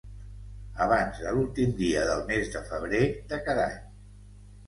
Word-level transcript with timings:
Abans 0.85 1.19
de 1.25 1.33
l'últim 1.35 1.75
dia 1.81 2.05
del 2.11 2.25
mes 2.31 2.49
de 2.55 2.61
febrer 2.71 3.01
de 3.35 3.39
cada 3.49 3.67
any. 3.75 3.79